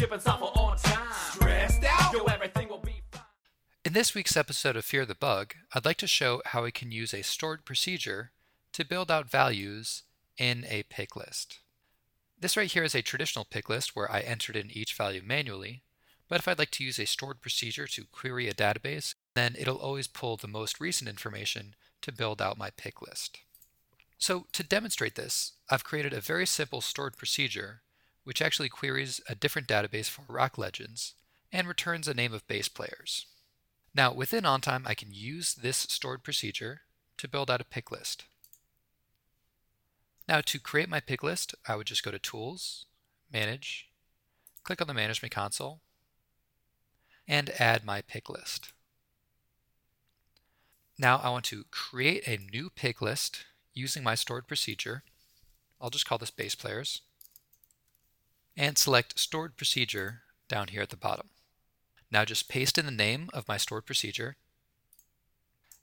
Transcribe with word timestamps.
shipping 0.00 0.18
software 0.18 0.50
on 0.54 0.78
time. 0.78 1.12
Stressed 1.32 1.84
out? 1.84 2.14
Yo, 2.14 2.24
everything 2.24 2.70
will 2.70 2.78
be 2.78 3.02
fine. 3.12 3.20
In 3.84 3.92
this 3.92 4.14
week's 4.14 4.34
episode 4.34 4.74
of 4.74 4.84
Fear 4.86 5.04
the 5.04 5.14
Bug, 5.14 5.52
I'd 5.74 5.84
like 5.84 5.98
to 5.98 6.06
show 6.06 6.40
how 6.46 6.62
we 6.62 6.70
can 6.70 6.90
use 6.90 7.12
a 7.12 7.20
stored 7.20 7.66
procedure 7.66 8.30
to 8.72 8.86
build 8.86 9.10
out 9.10 9.30
values 9.30 10.04
in 10.38 10.64
a 10.70 10.84
pick 10.84 11.16
list. 11.16 11.58
This 12.40 12.56
right 12.56 12.72
here 12.72 12.82
is 12.82 12.94
a 12.94 13.02
traditional 13.02 13.44
pick 13.44 13.68
list 13.68 13.94
where 13.94 14.10
I 14.10 14.20
entered 14.20 14.56
in 14.56 14.70
each 14.70 14.94
value 14.94 15.20
manually, 15.22 15.82
but 16.30 16.38
if 16.38 16.48
I'd 16.48 16.58
like 16.58 16.70
to 16.72 16.84
use 16.84 16.98
a 16.98 17.04
stored 17.04 17.42
procedure 17.42 17.86
to 17.88 18.04
query 18.10 18.48
a 18.48 18.54
database, 18.54 19.14
then 19.34 19.54
it'll 19.58 19.76
always 19.76 20.06
pull 20.06 20.38
the 20.38 20.48
most 20.48 20.80
recent 20.80 21.10
information 21.10 21.74
to 22.00 22.10
build 22.10 22.40
out 22.40 22.56
my 22.56 22.70
pick 22.70 23.02
list. 23.02 23.40
So 24.16 24.46
to 24.54 24.62
demonstrate 24.62 25.16
this, 25.16 25.52
I've 25.68 25.84
created 25.84 26.14
a 26.14 26.22
very 26.22 26.46
simple 26.46 26.80
stored 26.80 27.18
procedure 27.18 27.82
which 28.24 28.42
actually 28.42 28.68
queries 28.68 29.20
a 29.28 29.34
different 29.34 29.68
database 29.68 30.08
for 30.08 30.24
Rock 30.28 30.58
Legends 30.58 31.14
and 31.52 31.66
returns 31.66 32.06
a 32.06 32.14
name 32.14 32.32
of 32.32 32.46
bass 32.46 32.68
players. 32.68 33.26
Now 33.94 34.12
within 34.12 34.44
OnTime, 34.44 34.82
I 34.86 34.94
can 34.94 35.12
use 35.12 35.54
this 35.54 35.76
stored 35.76 36.22
procedure 36.22 36.82
to 37.16 37.28
build 37.28 37.50
out 37.50 37.60
a 37.60 37.64
pick 37.64 37.90
list. 37.90 38.24
Now 40.28 40.40
to 40.42 40.60
create 40.60 40.88
my 40.88 41.00
pick 41.00 41.22
list, 41.22 41.54
I 41.66 41.76
would 41.76 41.86
just 41.86 42.04
go 42.04 42.10
to 42.10 42.18
Tools, 42.18 42.86
Manage, 43.32 43.88
click 44.62 44.80
on 44.80 44.86
the 44.86 44.94
Management 44.94 45.34
Console, 45.34 45.80
and 47.26 47.50
add 47.58 47.84
my 47.84 48.00
pick 48.00 48.28
list. 48.28 48.72
Now 50.98 51.20
I 51.22 51.30
want 51.30 51.46
to 51.46 51.64
create 51.70 52.28
a 52.28 52.38
new 52.52 52.70
pick 52.70 53.00
list 53.00 53.44
using 53.72 54.02
my 54.02 54.14
stored 54.14 54.46
procedure. 54.46 55.02
I'll 55.80 55.90
just 55.90 56.06
call 56.06 56.18
this 56.18 56.30
Bass 56.30 56.54
players 56.54 57.02
and 58.56 58.76
select 58.76 59.18
stored 59.18 59.56
procedure 59.56 60.22
down 60.48 60.68
here 60.68 60.82
at 60.82 60.90
the 60.90 60.96
bottom. 60.96 61.28
Now 62.10 62.24
just 62.24 62.48
paste 62.48 62.78
in 62.78 62.86
the 62.86 62.90
name 62.90 63.30
of 63.32 63.48
my 63.48 63.56
stored 63.56 63.86
procedure 63.86 64.36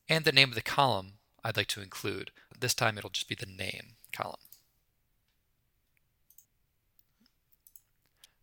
and 0.10 0.26
the 0.26 0.32
name 0.32 0.50
of 0.50 0.56
the 0.56 0.62
column 0.62 1.14
I'd 1.44 1.58
like 1.58 1.68
to 1.68 1.82
include. 1.82 2.32
This 2.60 2.74
time 2.74 2.98
it'll 2.98 3.10
just 3.10 3.30
be 3.30 3.36
the 3.36 3.46
name 3.46 3.96
column. 4.12 4.40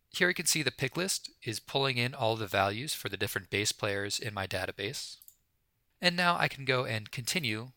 Here 0.09 0.29
you 0.29 0.33
can 0.33 0.45
see 0.45 0.63
the 0.63 0.71
pick 0.71 0.95
list 0.95 1.29
is 1.43 1.59
pulling 1.59 1.97
in 1.97 2.13
all 2.13 2.37
the 2.37 2.47
values 2.47 2.93
for 2.93 3.09
the 3.09 3.17
different 3.17 3.49
bass 3.49 3.73
players 3.73 4.17
in 4.17 4.33
my 4.33 4.47
database. 4.47 5.17
And 6.01 6.15
now 6.15 6.37
I 6.37 6.47
can 6.47 6.63
go 6.63 6.85
and 6.85 7.11
continue 7.11 7.71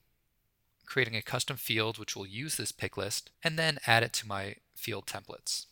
creating 0.86 1.16
a 1.16 1.22
custom 1.22 1.56
field 1.56 1.98
which 1.98 2.14
will 2.14 2.26
use 2.26 2.56
this 2.56 2.72
pick 2.72 2.96
list 2.96 3.30
and 3.42 3.58
then 3.58 3.78
add 3.86 4.02
it 4.02 4.12
to 4.14 4.28
my 4.28 4.56
field 4.74 5.06
templates. 5.06 5.66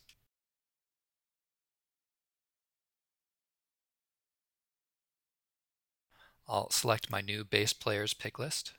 I'll 6.49 6.69
select 6.69 7.11
my 7.11 7.21
new 7.21 7.43
bass 7.43 7.73
players 7.73 8.13
pick 8.13 8.39
list, 8.39 8.71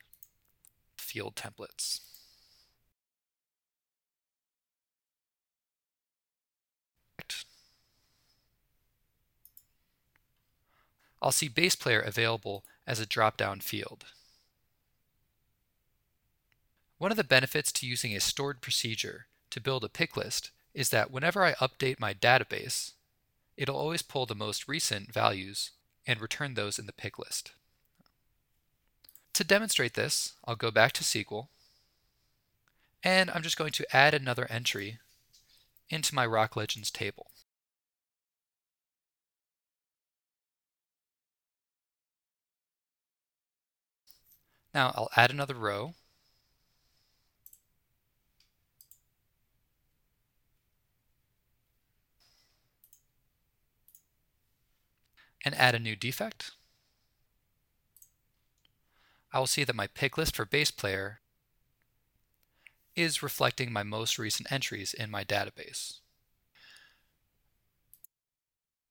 field 0.96 1.36
templates. 1.36 2.00
I'll 11.20 11.32
see 11.32 11.48
bass 11.48 11.74
player 11.74 12.00
available 12.00 12.64
as 12.86 13.00
a 13.00 13.06
drop-down 13.06 13.60
field. 13.60 14.06
One 16.96 17.10
of 17.10 17.16
the 17.16 17.24
benefits 17.24 17.70
to 17.72 17.86
using 17.86 18.14
a 18.14 18.20
stored 18.20 18.60
procedure 18.60 19.26
to 19.50 19.60
build 19.60 19.84
a 19.84 19.88
pick 19.88 20.16
list 20.16 20.50
is 20.74 20.90
that 20.90 21.10
whenever 21.10 21.44
I 21.44 21.54
update 21.54 22.00
my 22.00 22.14
database, 22.14 22.92
it'll 23.56 23.76
always 23.76 24.02
pull 24.02 24.26
the 24.26 24.34
most 24.34 24.68
recent 24.68 25.12
values 25.12 25.72
and 26.06 26.20
return 26.20 26.54
those 26.54 26.78
in 26.78 26.86
the 26.86 26.92
pick 26.92 27.18
list. 27.18 27.52
To 29.38 29.44
demonstrate 29.44 29.94
this, 29.94 30.32
I'll 30.46 30.56
go 30.56 30.72
back 30.72 30.92
to 30.94 31.04
SQL, 31.04 31.46
and 33.04 33.30
I'm 33.30 33.44
just 33.44 33.56
going 33.56 33.70
to 33.70 33.96
add 33.96 34.12
another 34.12 34.48
entry 34.50 34.98
into 35.88 36.12
my 36.12 36.26
Rock 36.26 36.56
Legends 36.56 36.90
table. 36.90 37.30
Now 44.74 44.92
I'll 44.96 45.10
add 45.16 45.30
another 45.30 45.54
row. 45.54 45.94
And 55.44 55.54
add 55.54 55.76
a 55.76 55.78
new 55.78 55.94
defect. 55.94 56.50
I 59.32 59.38
will 59.38 59.46
see 59.46 59.64
that 59.64 59.76
my 59.76 59.86
pick 59.86 60.16
list 60.16 60.36
for 60.36 60.44
bass 60.44 60.70
player 60.70 61.20
is 62.96 63.22
reflecting 63.22 63.72
my 63.72 63.82
most 63.82 64.18
recent 64.18 64.50
entries 64.50 64.94
in 64.94 65.10
my 65.10 65.24
database. 65.24 66.00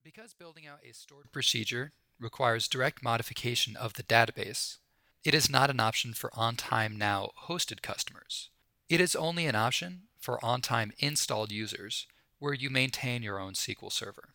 Because 0.04 0.34
building 0.34 0.66
out 0.66 0.80
a 0.90 0.94
stored 0.94 1.32
procedure 1.32 1.92
requires 2.20 2.68
direct 2.68 3.04
modification 3.04 3.76
of 3.76 3.96
the 3.96 4.04
database, 4.04 4.78
it 5.24 5.34
is 5.34 5.50
not 5.50 5.70
an 5.70 5.80
option 5.80 6.14
for 6.14 6.30
OnTime 6.30 6.96
Now 6.96 7.32
hosted 7.48 7.82
customers. 7.82 8.50
It 8.88 9.02
is 9.02 9.16
only 9.16 9.46
an 9.48 9.56
option 9.56 10.04
for 10.18 10.40
OnTime 10.42 10.92
installed 11.00 11.52
users 11.52 12.08
where 12.40 12.54
you 12.54 12.70
maintain 12.70 13.24
your 13.24 13.40
own 13.40 13.54
SQL 13.54 13.92
server. 13.92 14.30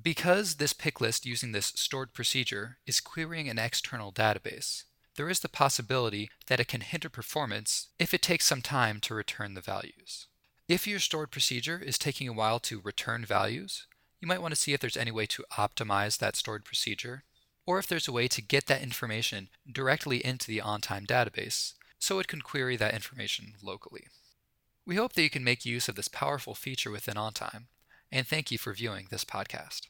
Because 0.00 0.56
this 0.56 0.72
pick 0.72 1.00
list 1.00 1.24
using 1.24 1.52
this 1.52 1.72
stored 1.76 2.12
procedure 2.12 2.78
is 2.86 3.00
querying 3.00 3.48
an 3.48 3.58
external 3.58 4.12
database, 4.12 4.84
there 5.16 5.30
is 5.30 5.40
the 5.40 5.48
possibility 5.48 6.30
that 6.48 6.58
it 6.58 6.68
can 6.68 6.80
hinder 6.80 7.08
performance 7.08 7.88
if 7.98 8.12
it 8.12 8.22
takes 8.22 8.44
some 8.44 8.62
time 8.62 9.00
to 9.00 9.14
return 9.14 9.54
the 9.54 9.60
values. 9.60 10.26
If 10.68 10.86
your 10.86 10.98
stored 10.98 11.30
procedure 11.30 11.78
is 11.78 11.98
taking 11.98 12.26
a 12.28 12.32
while 12.32 12.58
to 12.60 12.80
return 12.80 13.24
values, 13.24 13.86
you 14.20 14.26
might 14.26 14.42
want 14.42 14.52
to 14.52 14.60
see 14.60 14.72
if 14.72 14.80
there's 14.80 14.96
any 14.96 15.12
way 15.12 15.26
to 15.26 15.44
optimize 15.52 16.18
that 16.18 16.36
stored 16.36 16.64
procedure 16.64 17.24
or 17.66 17.78
if 17.78 17.86
there's 17.86 18.08
a 18.08 18.12
way 18.12 18.28
to 18.28 18.42
get 18.42 18.66
that 18.66 18.82
information 18.82 19.48
directly 19.70 20.24
into 20.24 20.46
the 20.46 20.58
OnTime 20.58 21.06
database 21.06 21.74
so 21.98 22.18
it 22.18 22.28
can 22.28 22.42
query 22.42 22.76
that 22.76 22.94
information 22.94 23.54
locally. 23.62 24.08
We 24.86 24.96
hope 24.96 25.12
that 25.14 25.22
you 25.22 25.30
can 25.30 25.44
make 25.44 25.64
use 25.64 25.88
of 25.88 25.94
this 25.94 26.08
powerful 26.08 26.54
feature 26.54 26.90
within 26.90 27.14
OnTime, 27.14 27.64
and 28.14 28.26
thank 28.28 28.52
you 28.52 28.56
for 28.56 28.72
viewing 28.72 29.08
this 29.10 29.24
podcast. 29.24 29.88